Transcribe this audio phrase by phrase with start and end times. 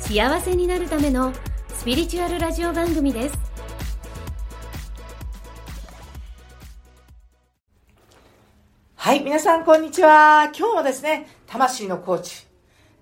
[0.00, 1.32] 幸せになるための
[1.74, 3.38] スピリチュアルラジオ番組です
[8.96, 10.50] はい、皆さんこんにちは。
[10.56, 12.46] 今日もですね、魂のコーチ、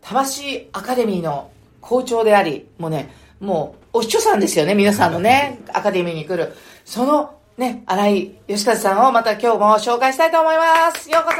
[0.01, 6.55] 魂アカデミーの校長であり、もうね、もうお師匠さんですよね、皆さんのね、 アカデミーに来る。
[6.85, 11.11] そのね、新井義和さんをまた今日も紹介したいと思います。
[11.11, 11.33] ようこ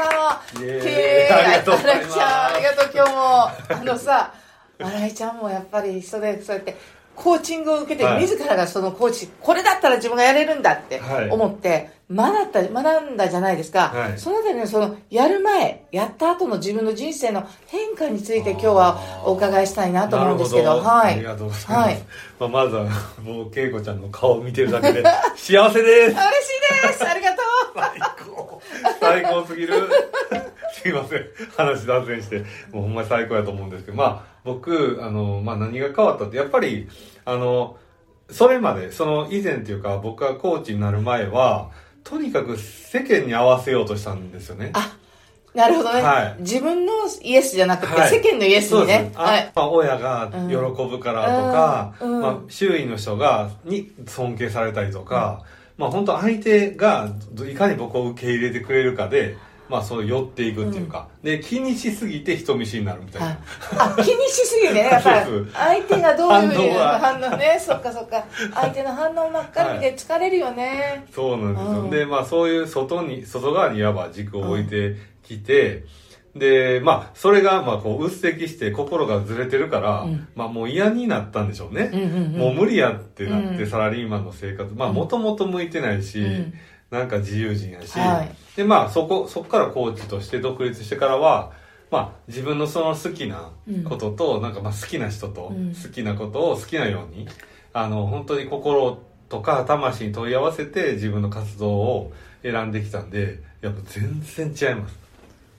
[0.53, 3.43] そイエーイけありがとうございますありがとう今日も。
[3.43, 4.33] あのさ、
[4.79, 6.75] 新井ちゃんもやっぱり人でそうやって、
[7.17, 8.21] コーチングを受けて、はい。
[8.21, 11.29] 自らがそのコーチ、これだったら自分がやれるんだってはい。
[11.29, 13.89] 思って、学った、学んだじゃないですか。
[13.89, 14.19] はい。
[14.19, 21.15] そのあたりのその、やる前、やった後の自分の人生の変化について今日はお伺いしたいなと思うんですけど、はい。
[21.15, 21.71] ありがとうございます。
[21.71, 22.03] はい。
[22.39, 22.83] まあ、まずは、
[23.23, 25.03] もう、恵子ちゃんの顔を見てるだけで、
[25.35, 26.13] 幸せです。
[26.13, 26.23] 嬉し
[26.85, 27.03] いです。
[27.03, 27.79] ありがとう。
[27.81, 28.61] 最高。
[28.99, 29.89] 最高すぎる
[30.81, 31.25] すいません。
[31.55, 32.39] 話脱線して、
[32.71, 36.87] もうほんまに最高やと思うんですけど、まあ、僕、あの、まあ、何が変わったって、やっぱり、
[37.25, 37.77] あの、
[38.29, 41.71] それまで、その以前っていうか、僕がコーチになる前は、
[42.03, 44.71] とにかく世間に合わせようとしたんですよね。
[44.73, 44.97] あ、
[45.53, 46.01] なるほどね。
[46.01, 49.11] はい自分のイエスじゃなくて、はい世間のイエスにね。
[49.15, 49.51] あはい。
[49.55, 55.43] まあ、親が喜ぶからとか、うんうんまあ、周囲の人がに尊敬されたりとか、
[55.77, 57.09] まあ本当相手が
[57.49, 59.37] いかに僕を受け入れてくれるかで、
[59.69, 63.37] まあそう寄っていくっていうか、で気にしすぎて人見知りになるみたいな、はい。
[63.99, 65.25] あ気にしすぎてねやっぱり。
[65.53, 66.99] 相手がどういう反応は。
[66.99, 67.57] 反応ね。
[67.59, 68.23] そっかそっか。
[68.53, 71.89] 相手の反応ばっかり見て疲れるよね、そうなんですよ、うん。
[71.89, 75.83] でまあそういう外に外側にいわば軸を置いてきて、
[76.35, 80.27] でまあそれがまあこううっせきして心がずれてるから、うん。
[80.35, 83.67] まあもう嫌になったんでしょうね、うんうんうんもう無理やってなって、うん。
[83.67, 84.73] サラリーマンの生活。
[84.73, 86.53] まあもともと向いてないし、うん。
[86.89, 91.53] なんか自由人やし、はいでまあそこそこからコーチとして独立してからは
[91.91, 93.51] まあ自分のその好きな
[93.87, 95.73] ことと、なんかまあ好きな人とうん。
[95.73, 97.27] 好きなことを好きなように、
[97.71, 104.95] あの本当に心とか魂に問い合わせて自分の活動を選んできたんでやっぱ全然違います、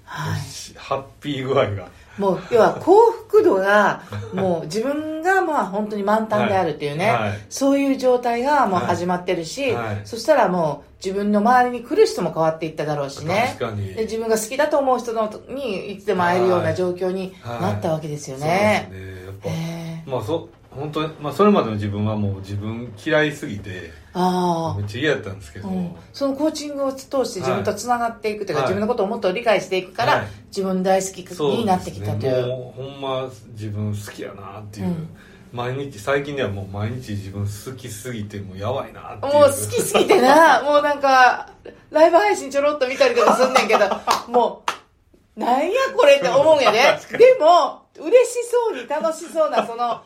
[0.04, 0.40] はい。
[0.40, 4.02] しハッピー具合がもう要は幸福度が
[4.32, 7.28] もう自分がまあ本当に満タンであるっていうね、はい。
[7.30, 7.46] はい。
[7.48, 10.00] そういう状態がもう始まってるし、はい。
[10.04, 13.54] そしたらもう自分の周りに来る人も変わっていっただろうしね。
[13.58, 13.94] 確かに。
[13.94, 19.24] で自分が好きだと思う人のにいつでも会えるような状況になったわけですよね、そうですね。
[19.26, 28.72] やっぱ、へーまあそ本当に、まあ、それまでの自分はもう自分嫌いすぎてああめっちゃ嫌だったんですけど、うん、そのコーチングを通して自分とつながっていくというか、はい。
[28.72, 30.26] 自分のことをもっと理解していくから、はい。
[30.48, 32.46] 自分大好きになってきたという。
[32.46, 35.08] もうほんま自分好きやなっていう、うん。
[35.52, 39.34] 毎日最近ではもう毎日自分好きすぎてもうやばいなっていう。
[39.34, 40.62] もう好きすぎてな。
[40.66, 41.50] もうなんか
[41.90, 43.86] ライブ配信ちょろっと見たりとかすんねんけど
[44.28, 50.02] もうなんやこれって思うんやねでも嬉しそうに楽しそうなその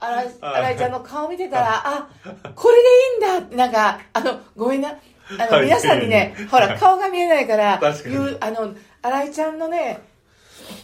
[0.00, 2.08] 新井ちゃんの顔見てたらあ
[2.54, 5.64] これでいいんだってなんかあのごめんなあの、はい。
[5.64, 10.00] 皆さんにね ほら顔が見えないから言うあの新井ちゃんのね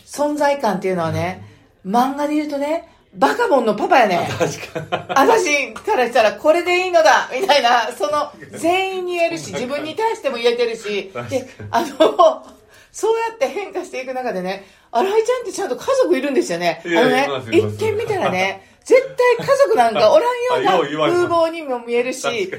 [0.06, 1.44] 存在感っていうのはね、
[1.87, 4.28] 漫画で言うとね、バカボンのパパやね。
[4.38, 5.06] 確かに。
[5.09, 12.47] 私からしたらこれでいいのだみたいな、その全員に言えるし、自分に対しても言えてるし、で、あの、
[12.93, 16.82] そうやって変化していく中でね、新井ちゃんってちゃんと家族いるんですよね。
[16.84, 22.50] あのね一見見たらね、絶対家族なんか おらんような風貌にも見えるし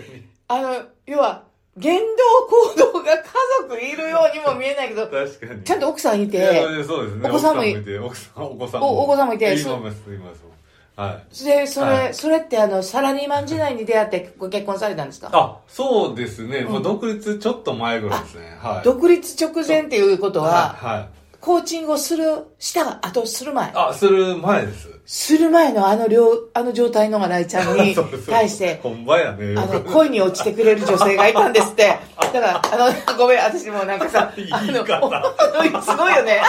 [0.47, 1.43] あの、要は、
[1.77, 2.05] 言動
[2.75, 3.23] 行動が家
[3.61, 5.63] 族いるようにも見えないけど、確かに。
[5.63, 6.61] ちゃんと奥さんいて、ね。
[7.23, 8.29] お子さんもいてお子さ
[8.79, 9.45] んおお子さんもいて
[10.97, 11.45] はい。
[11.45, 12.13] で、それ、はい。
[12.13, 15.29] それってあの、サラリーマン時代に出会ってご結婚されたんですか？
[15.31, 18.57] あそうですね、もう独立ちょっと前ぐらいですね。
[18.61, 18.83] はい。
[18.83, 21.09] 独立直前っていうことは、はい、はい、
[21.41, 22.23] コーチングをする、
[22.59, 23.71] したが、あとする前。
[23.73, 24.89] あする前です。
[25.07, 27.95] する前のあの両、あの状態の新井ちゃんに
[28.29, 29.55] 対して、ほんまやね。
[29.57, 31.97] あの、恋に落ちてくれる女性がいたんですって。
[32.15, 36.41] だから、あの、ごめん、私もなんかさ、言いあの、方おすごいよね。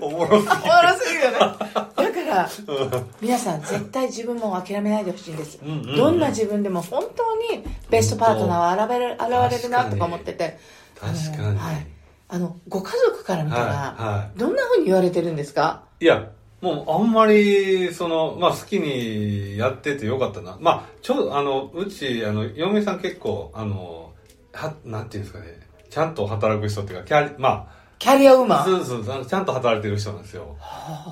[0.00, 1.38] おもろすぎおもろすぎるよね。
[1.38, 3.06] だから、うん。
[3.20, 5.96] 皆さん絶対自分も諦めないでほしいんです、んうんうん。
[5.96, 10.58] どんな自分でも本当にベストパートナーは現れる現れるなとか思ってて
[11.00, 11.86] 確かにあのはい、
[12.28, 13.70] あのご家族から見たら、はい
[14.02, 15.82] はどんなふうに言われてるんですか？
[16.00, 16.30] いや
[16.60, 20.58] もうあんまり、その、まあ好きにやっててよかったな。
[20.60, 24.12] まあ、ちょうど、あの、うち、あの、嫁さん結構、あの、
[24.52, 25.58] は、なんていうんですかね、
[25.88, 27.66] ちゃんと働く人っていうか、キャリ、ま
[27.98, 28.64] キャリアウーあ、マン？
[28.66, 30.54] そうそうそう、ちゃんと働いてる人なんですよ。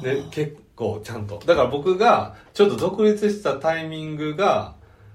[0.02, 1.38] で、結構ちゃんと。
[1.46, 4.74] だから僕が、ちょっと独立したタイミングが、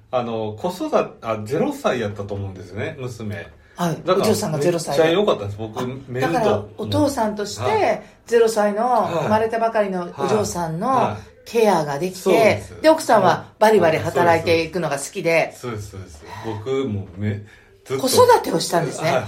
[0.09, 3.45] あの、子育て、あ、0歳やったと思うんですよね、娘。
[3.75, 4.01] はい。
[4.05, 5.13] お嬢さんが0歳めっちゃで。
[5.13, 6.19] 良かったんです、僕。
[6.19, 7.79] だから、お父さんとしはい
[8.27, 16.23] て、0歳のはい生まれたばかりのお嬢さんのはケアができそうでてす、で、奥さんはバリバリはい働いていくのが好きで、そうです、そうです。
[16.45, 17.43] 僕もめ。
[17.85, 19.27] 子育てをしたんですは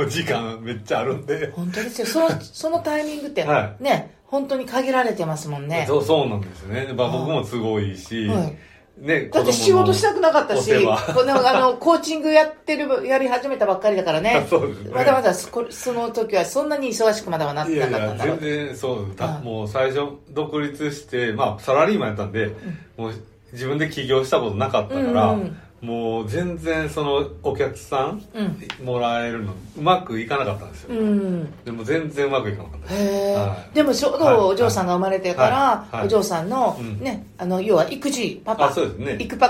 [0.00, 1.52] い、時間めっちゃあるんで。
[1.54, 2.06] 本当ですよ。
[2.06, 5.84] その、 そのタイミングっては、ね、本当に限られてますもんね。
[5.86, 6.92] そう、そうなんですね。
[6.96, 8.58] まあ僕も都合いいし、はい
[8.98, 14.34] ね、だって仕事したくなかったし、このあの、 コーチングやってる、やり始めたばっかりだからね。
[14.34, 14.46] ね
[14.92, 18.38] まだまだそこその時はそんなに忙しくまだはなってなかったんだ全。
[18.38, 22.50] 然そうだ、はいもう最初独立して、まあサラリーマンやったんで、
[22.96, 23.12] もう
[23.52, 28.86] 自分で起業したことなかったから、うんうんもう全然そのお客さんうん。
[28.86, 30.94] もらえるのうまくいかなかったんですよ。
[30.96, 31.64] うん。
[31.64, 32.94] でも全然うまくいかなかった。
[32.94, 33.74] はい。
[33.74, 35.96] でもちょうどお嬢さんが生まれてから、はい。
[35.96, 36.06] はい。
[36.06, 37.00] お嬢さんの、うん。
[37.00, 39.16] ね、あの、要は育児、パパ、あそうですね。
[39.18, 39.48] 育パ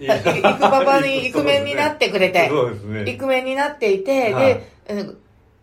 [0.00, 3.10] 育パパにイクメンになってくれて、そうですね。
[3.10, 4.54] イクメンになっていて、はい。
[4.54, 5.18] で、うん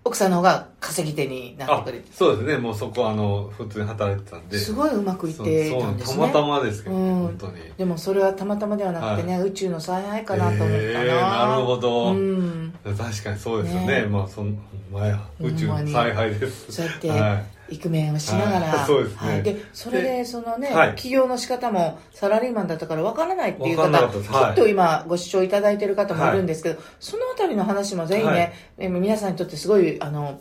[0.05, 2.57] 奥さんの方が稼ぎ手になっあてくれて、そうですね。
[2.57, 4.57] もうそこはあの、普通に働いてたんで。
[4.57, 5.79] すごいうまくいってたんですね。
[6.05, 7.53] そうたまたまですけど、うん本当に。
[7.77, 10.73] でもそれはたまたまではなくてね、宇宙の采配かなと思ったな。
[10.73, 12.73] えーなるほどうん。
[12.83, 14.01] 確かにそうですよね。
[14.01, 14.57] ねまあ、そん、
[14.91, 15.21] ほんまや。
[15.39, 16.71] 宇宙の采配です。
[16.71, 19.17] そうやって、はいイクメンをしながら、はいそうですね。
[19.17, 19.43] はい。
[19.43, 20.95] でそれでそのね、はい。
[20.95, 30.39] 起業の仕方もサラリーマンだったからわからないっていう方きっと今ご視聴いただいてる方もいるんですけど、そのあたりの話もぜひね、皆さんにとってすごいあの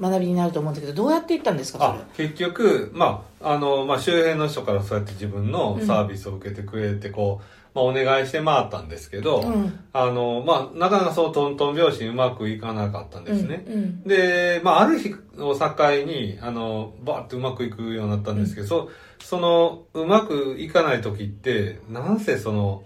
[0.00, 7.44] 学びになると思うんだけどどうやっていったんですか結局、まあ、あの、まあ、周辺の人からそうやって自分のサービスを受けてくれて、こう、
[7.74, 9.80] まあ、お願いして回ったんですけど、うん。
[9.92, 13.64] あの、まあ、なかなかそのトントン拍子にうまくいかなかったんれですね。
[13.66, 14.02] うんうん。
[14.04, 15.74] で、まあ、ある日を境
[16.06, 22.84] に、あの、バーってうまくいくようになったんですけど、そその、うまくいかない時って、なんせその、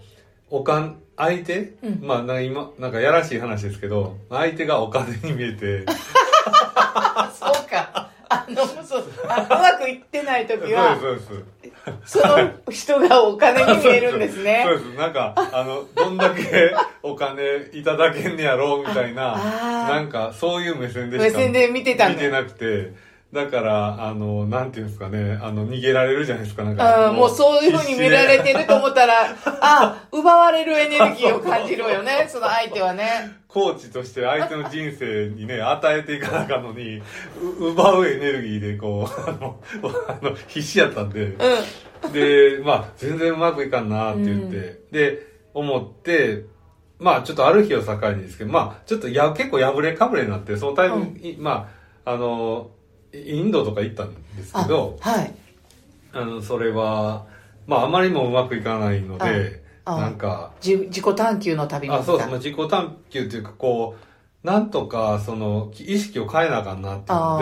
[0.49, 1.99] おかん、相手、うん。
[2.01, 5.93] まあ、な今、なんかやらしい話ですけど、相手がお金に見えて、あ
[7.33, 11.21] そうかあのそうあうまくいってない時そうはです、そうで
[12.05, 12.19] す。
[12.19, 14.97] その人がお金に見えるんですね そうです。
[14.97, 17.41] なんか、あの、どんだけお金
[17.73, 22.93] いただけんねやろうみたいな、なんか、そういう目線でしか目線で見てた見てなくて、
[23.31, 27.11] だから、あの、なんていうんですかね、あの、逃げられるじゃないですか、なんあか。
[27.11, 33.37] ーもうそういうふうに見られてると思ったら、あ奪われるエネルギーを感じるよね、 その相手はね。
[33.47, 37.03] コーチとして相手の人生にね、与えていかなあかんのに、
[37.59, 39.59] う奪うエネルギーで、こう、あの、
[40.07, 41.37] あの必死やったんで、う
[42.11, 46.45] で、まあ、全然うまくいかんなって言って、で、思って、
[46.97, 51.69] まあ、ちょっとある日を境にですけど、まあ、ちょっとや、結構破れかぶれになって、そのタイミング、いま
[52.05, 52.71] あ、あの、
[53.13, 55.33] インドとか行ったんですけあど、はい。
[56.13, 57.25] あの、それは、
[57.67, 62.29] まあ、あまりにもうまくいかないので、なんか、じ自己探求の旅あ、そうです。
[62.29, 63.95] まあ、自己探求っていうか、こ
[64.43, 67.39] う、なんとか、その、意識を変えなあかんなっていうの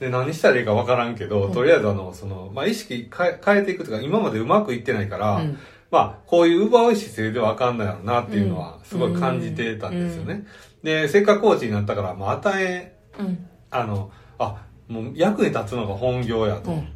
[0.00, 5.58] でで、何したらいいかわからんけど、とりあえずあの、その、まあ、意識変え変えていくというか、今までうまくいってないから、うん
[5.90, 10.46] まあ、こういう奪う姿勢ではあかんのやろうなっていうのは、すごい感じてたんですよね。
[10.82, 13.48] で、せっかくコーチになったから、まあ、与え、うん。
[13.70, 16.72] あの、あ、もう役に立つのが本業やと。
[16.72, 16.88] うん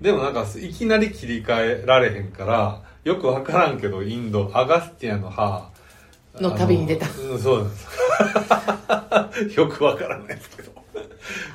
[0.00, 5.70] でもなんか、いきなり切り替えられへんから、よくわからんけど、インド、アガスティアの歯、
[6.40, 7.70] の旅に出たうんそうで
[9.50, 9.58] す。
[9.58, 10.70] よくわからないですけど。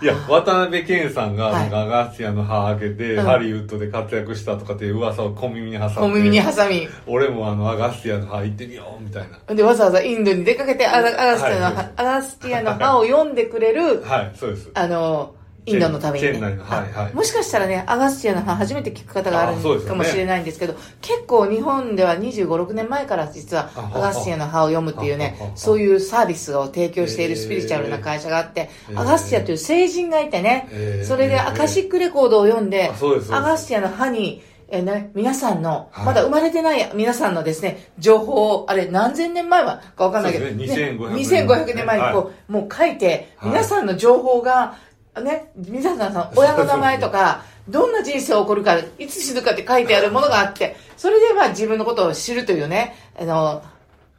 [0.02, 5.96] いや、渡辺謙さんが、はいなんかアガスティアの歯開けて、うんハリウッドで活躍したとかっていう噂を小耳に挟んで。
[5.96, 6.88] 小耳に挟み。
[7.08, 9.56] 俺もあの、アガスティアの歯行ってみよう、みたいな。
[9.56, 14.70] で、わざわざインドに出かけて、アガスティアの、はいアガスティアの歯を読んでくれる、はい、そうです。
[14.74, 15.36] あの、
[15.66, 17.12] インドのために、チェン内のはいはい。
[17.12, 29.00] あもしかしたらね、アガスティアの歯初めて聞く方があるかもしれないんですけど、結構日本では25、6年前から実はあアガスティアの歯を読むっていうねそういうサービスを提供しているスピリチュアルな会社があって、へー。
[29.00, 31.08] アガスティアという聖人がいてねへ、ー。
[31.08, 33.36] それでアカシックレコードを読んであそうです、そうです。
[33.36, 36.06] アガスティアの歯に、えーね、皆さんの、はい。
[36.08, 40.52] まだ生まれてない皆さんのですね、情報を、あれ何千年前はかわかんないけど、ね。
[40.52, 43.52] 2500 2500年前にこう、もう書いて、はい。
[43.52, 44.76] 皆さんの情報が、
[45.22, 53.64] ね、皆さんの親の名前とか、どんな人生を起こるか、いつ死ぬかって書いてあるものがあって、それでまあ自分のことを知るというね、あの、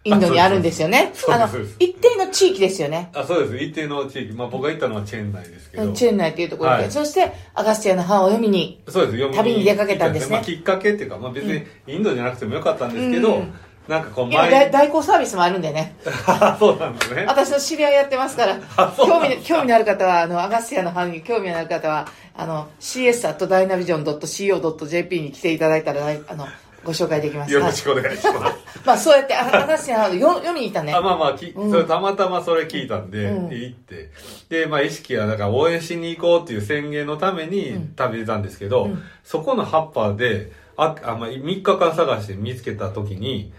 [0.05, 1.13] インドにあるんですよね。
[1.31, 1.49] あの
[1.79, 3.11] 一定の地域ですよね。
[3.15, 3.57] あそうです。
[3.57, 5.93] 一定の地域、まあ、僕が行ったのはチェン内ですけど。
[5.93, 6.83] チェン内っていうところで。
[6.83, 6.91] はい。
[6.91, 8.83] そして、アガスティアの版を読みに。
[8.87, 9.19] そうです。
[9.19, 10.37] 読み旅に出かけたんですね。
[10.37, 13.55] まあ、きっかけっていうか、まあ、別にインドじゃなくてもよかったんですけど、うん
[13.89, 15.97] なんかこう今、代代行サービスもあるんでね。
[16.59, 17.27] そうなんですね。
[17.27, 18.57] 私の知り合いやってますから、
[18.97, 26.49] 興味、興味のある方は、あの、アガスティアの版に興味のある方は、あの、cs.dynavision.co.jp に来ていただいたら、あの、
[26.83, 27.53] ご紹介できます。
[27.53, 28.55] よろしくお願いします、はい。
[28.87, 30.95] まあ、そうやって、あアガスティアの読読みに行ったね。
[30.95, 31.03] あ。
[31.03, 31.71] まあまあき、うん。
[31.71, 33.51] それたまたまそれ聞いたんで、うん。
[33.51, 34.11] 行って。
[34.49, 39.03] でまあ意識はなんか応援しに行こうっていう宣言のために旅出たんですけど、うん。
[39.25, 43.53] そこの葉っぱでああ、まあ、3日間探して見つけた時に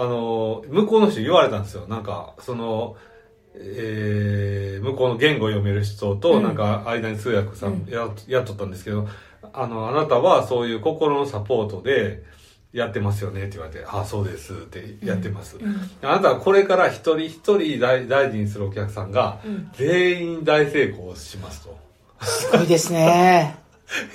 [0.00, 2.96] あの向こうの人言われたんですよなんかその
[3.54, 9.06] えー向こうの言語を読める人と、うんなんか間に通訳さんうんや,、やっとったんですけど
[9.52, 12.22] あのあなたはそういう心のサポートで
[12.72, 15.56] やってますよねって言われて、ああ、そうですってやってます。
[15.56, 21.76] うんあなたはこれから一人一人大大事にするお客さんがうん全員大成功しますと。
[22.22, 23.59] すごいですね。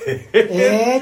[0.07, 1.01] え え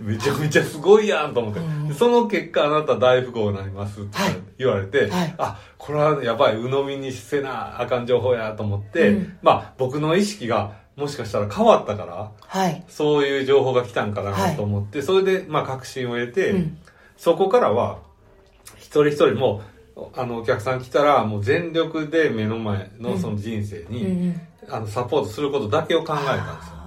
[0.00, 1.88] めちゃめちゃすごいやんと思って、うん。
[1.88, 4.36] でその結果あなた大富豪になりますってはい。
[4.58, 5.34] 言われて、はい。
[5.38, 9.38] あこれはやばい鵜呑みにせなあかん情報やと思って、うん。
[9.42, 12.84] まあ僕の意識がもしかしたら変わったからはい。
[12.88, 16.78] そういう情報が来たんかはないと思って、それでまあ確信を得て、うん。
[17.16, 17.98] そこからは
[18.76, 19.62] 一人一人も
[20.14, 24.34] あのお客さん来たらもう全力で目の前のその人生に、
[24.68, 26.81] あのサポートすることだけを考えたんですよ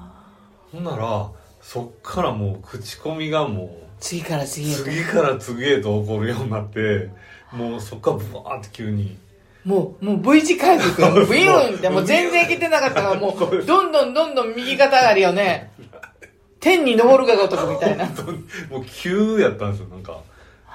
[0.76, 4.84] ほんならそっからもう口コミがもう次から次へと。
[4.84, 7.10] 次から次へと起こるようになって
[7.54, 9.18] もうそっからブワーって急に
[9.64, 11.12] もう、もう V 字回復よ。
[11.26, 15.72] ブイーンってもう全然来てなかったから、 もう、どんどんどんどん右肩上がりよね。
[16.60, 18.06] 天に昇るがごとくみたいな。
[18.70, 20.20] もう急やったんですよなんか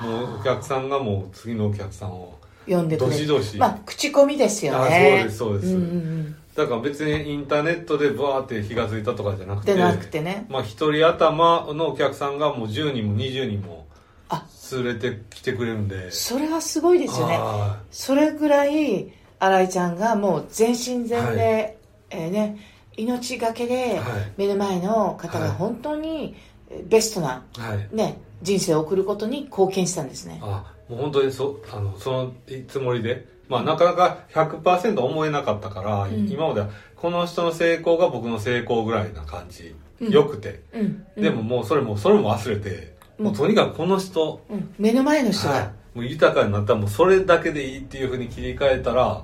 [0.00, 3.12] もうお客さんがもう次のお客さんを読んでくれる。
[3.12, 5.20] どしどしまあ、口コミですよあね。
[5.20, 6.36] そうですそうですんうんうん。
[6.54, 10.46] だから別にインターネットでバーって火がついたとかじゃなくてでなくてね。
[10.48, 13.86] まあ一人頭のお客さんがもう10人も20人も
[14.28, 14.44] あ。
[14.72, 16.10] 連れてきてくれるんで。
[16.10, 17.38] それはすごいですよね。
[17.38, 21.76] はそれぐらい、新井ちゃんがもう全身全霊、
[22.10, 22.58] えーね、
[22.96, 24.32] 命がけではい。
[24.36, 26.36] 目の前の方がはい本当に
[26.68, 27.88] えーベストな、いはい。
[27.92, 30.40] ね、人生を送ることに貢献したんですね。
[30.42, 32.32] あもう本当にそあのその
[32.68, 36.28] つもりでまあなかなか100%思えなかったから、ん。
[36.30, 40.10] 今まではこの人の成功が僕の成功ぐらいな感じ、うん。
[40.10, 41.04] よくて、うん。
[41.16, 41.22] うん。
[41.22, 45.58] でも、もうそれもそれも忘れて、もうとにかくこの人、うん、目の前の人はい。
[45.58, 49.22] がもう豊かになったらもうそれだけでいいっていうふうに切り替えたら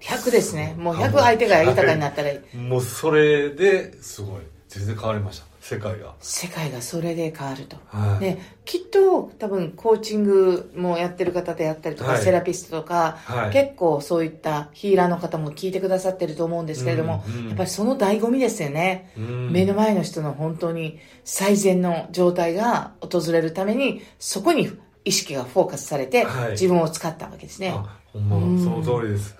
[0.00, 0.74] 100ですね。
[0.78, 4.40] もう100あもう相手が豊かになったら、もうそれですごい。
[4.68, 6.14] 全然変わりました世界が。
[6.20, 7.76] 世界がそれで変わると。
[7.88, 8.20] はい。
[8.20, 12.22] できっと多分コーチングもやってる方であったりとか、はい。
[12.22, 13.52] セラピストとか、はい。
[13.52, 17.48] 結構そういったヒーラーの方も聞いてくださってると思うんですけれども、うんうん。
[17.48, 19.52] やっぱりその醍醐味ですよね、うん。
[19.52, 24.70] 目の前の人の本当に最善の状態が訪れるためにそこに
[25.04, 26.50] 意識がフォーカスされて、はい。
[26.52, 27.74] 自分を使ったわけですね。
[27.76, 28.64] あほんまうん。
[28.64, 29.36] その通りです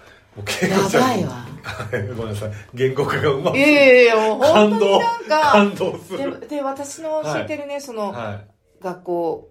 [0.62, 1.30] やばいわ。
[1.62, 2.52] はいごめんなさい。
[2.74, 6.40] 言語化がうまくいやいやいやもう本当に感動なんか感動する。
[6.40, 8.42] でで私の教えてるね、そのは
[8.80, 9.50] 学校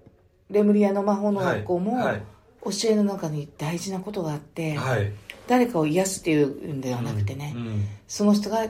[0.50, 2.24] レムリアの魔法の学校も、はい。
[2.64, 5.12] 教えの中に大事なことがあって、いはい。
[5.48, 8.68] 誰かを癒すっていうんではなくてね、うんその人が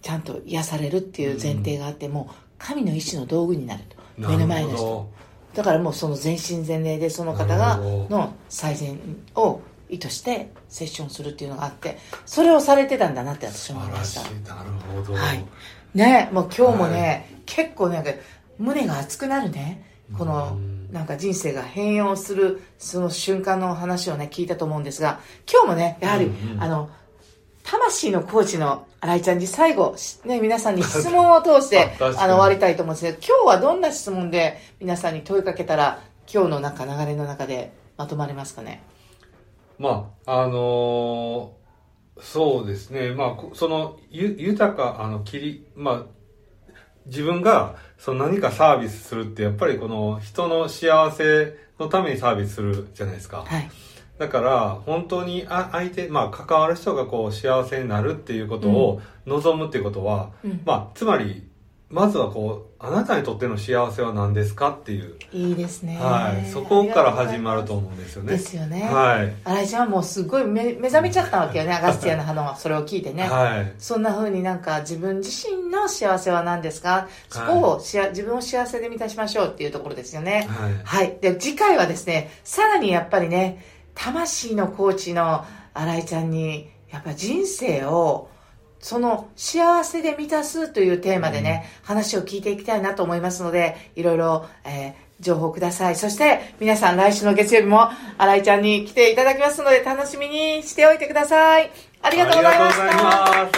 [0.00, 3.96] ちゃんと癒されるっていう前提があって、もう神の意志の道具になると。
[3.96, 5.10] うん目の前の人。
[5.54, 8.98] だからもうその全身全霊でその方がの最善
[9.34, 9.60] を
[9.92, 14.54] 意図してセッションするっていうのがあってそれをされてたんだなって私ど思いました。
[14.54, 15.12] なるほど。
[15.14, 15.44] はい。
[15.94, 18.10] ねもう今日もね、は結構なんか
[18.58, 19.90] 胸が熱くなるね。
[20.16, 20.72] このうん。
[20.92, 25.20] なんか人生が変容するその瞬間の話をね聞いたと思うんですが
[25.50, 26.62] 今日もねやはり、うんうん。
[26.62, 26.90] あの
[27.64, 29.94] 魂のコーチの新井ちゃんに最後、
[30.24, 36.00] ね、皆さんに質問を通して あの終わりたいと思うんですけど今日はどんな質問で皆さんに問いかけたら
[36.32, 38.82] 今日のなんか流れの中でまとまりますかね？
[39.78, 41.62] まああのー
[42.20, 43.12] そうですね。
[43.12, 46.02] まあこそのゆ豊かあの切りまあ
[47.06, 53.44] 自分がその何かサービスするってやっぱりこの人の幸せのためにサービスするじゃないですか。
[53.44, 53.70] はい。
[54.18, 60.60] だから本当にあ相手まあ関わる人がこう幸せになるっていうことを望むっていうことは、うん。
[60.64, 61.50] まあつまり
[61.92, 65.98] まずはこうあなたにとっての幸せは何ですかっていう、いいですね。
[66.00, 68.32] はい、そこから始まると思うんですよね。
[68.32, 68.88] ですよね。
[68.90, 69.34] はい。
[69.44, 73.74] 新井ちゃんはもうすごい目目覚めちゃったわけよねアガスティアの花はそれを聞いてね、はい。
[73.78, 77.08] そんな風になんか自分自身の幸せは何ですか？
[77.28, 80.48] そこをしあ自分を幸せで満たしましょうっていうところですよね。
[80.48, 80.72] はい。
[80.82, 81.18] はい。
[81.20, 85.44] で、次回はですね、さらにやっぱりね、魂のコーチの
[85.74, 88.30] 新井ちゃんにやっぱ人生を
[88.82, 95.94] その幸せで満たすというテーマでね、話を聞いていきたいなと思いますので、いろいろ、えー情報ください。
[95.94, 101.70] そして、皆さん来週の月曜日も、新井ちゃんに来ていただきますので、楽しみにしておいてください。
[102.02, 102.82] ありがとうございました。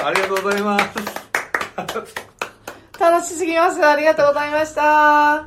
[0.06, 0.84] ありがとうございます。
[0.84, 3.00] ありがとうございます。
[3.00, 3.82] 楽しすぎます。
[3.86, 5.46] ありがとうございました。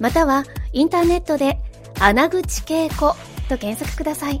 [0.00, 1.58] またはインターネットで
[1.98, 3.16] 穴口恵子
[3.48, 4.40] と検索ください。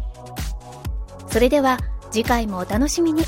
[1.26, 1.78] それでは
[2.12, 3.24] 次回もお楽しみに。